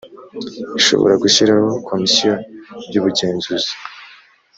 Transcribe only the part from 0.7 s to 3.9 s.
ishobora gushyiraho komisiyo y’ubugenzuzi